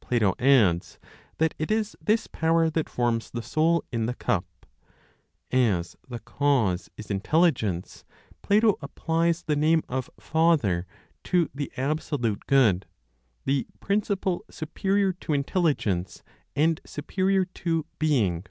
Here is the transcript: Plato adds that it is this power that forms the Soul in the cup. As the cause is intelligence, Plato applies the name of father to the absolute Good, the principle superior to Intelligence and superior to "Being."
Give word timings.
Plato 0.00 0.34
adds 0.40 0.98
that 1.36 1.54
it 1.56 1.70
is 1.70 1.96
this 2.00 2.26
power 2.26 2.68
that 2.68 2.88
forms 2.88 3.30
the 3.30 3.44
Soul 3.44 3.84
in 3.92 4.06
the 4.06 4.14
cup. 4.14 4.66
As 5.52 5.94
the 6.08 6.18
cause 6.18 6.90
is 6.96 7.12
intelligence, 7.12 8.04
Plato 8.42 8.74
applies 8.82 9.44
the 9.44 9.54
name 9.54 9.84
of 9.88 10.10
father 10.18 10.84
to 11.22 11.48
the 11.54 11.70
absolute 11.76 12.44
Good, 12.48 12.86
the 13.44 13.68
principle 13.78 14.44
superior 14.50 15.12
to 15.12 15.32
Intelligence 15.32 16.24
and 16.56 16.80
superior 16.84 17.44
to 17.44 17.86
"Being." 18.00 18.46